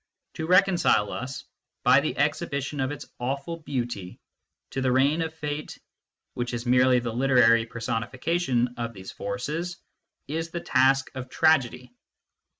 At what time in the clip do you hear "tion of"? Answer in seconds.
8.41-8.93